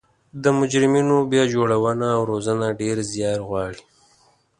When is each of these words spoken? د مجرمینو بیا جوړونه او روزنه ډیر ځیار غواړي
د 0.43 0.45
مجرمینو 0.59 1.17
بیا 1.31 1.43
جوړونه 1.53 2.07
او 2.15 2.21
روزنه 2.31 2.67
ډیر 2.81 2.97
ځیار 3.11 3.39
غواړي 3.49 3.81